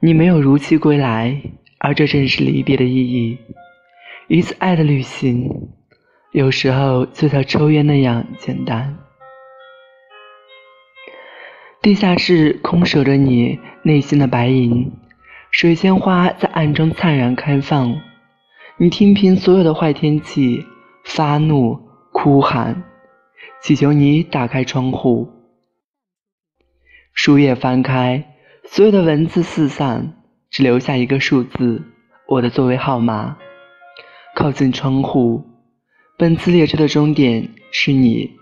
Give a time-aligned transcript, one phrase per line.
[0.00, 1.40] 你没有如期归来，
[1.78, 3.38] 而这正是离别的意义。
[4.28, 5.50] 一次爱的旅行，
[6.32, 8.98] 有时候就像抽烟那样简单。
[11.80, 14.90] 地下室空守着你内心的白银，
[15.50, 18.00] 水仙花在暗中灿然开放。
[18.78, 20.64] 你听凭所有的坏天气，
[21.04, 21.78] 发怒
[22.12, 22.82] 哭喊，
[23.62, 25.30] 祈求你打开窗户。
[27.12, 28.33] 书页翻开。
[28.66, 30.14] 所有的文字四散，
[30.50, 31.82] 只留下一个数字，
[32.26, 33.36] 我的座位号码。
[34.34, 35.44] 靠近窗户，
[36.18, 38.32] 本次列车的终点是你。